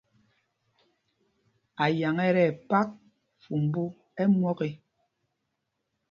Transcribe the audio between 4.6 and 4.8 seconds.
ê.